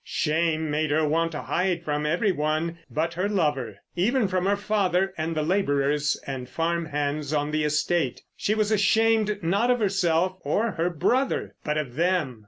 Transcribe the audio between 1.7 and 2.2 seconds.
from